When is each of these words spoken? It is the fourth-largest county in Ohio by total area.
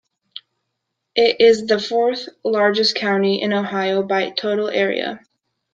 It 1.15 1.39
is 1.41 1.67
the 1.67 1.77
fourth-largest 1.79 2.95
county 2.95 3.39
in 3.39 3.53
Ohio 3.53 4.01
by 4.01 4.31
total 4.31 4.67
area. 4.67 5.23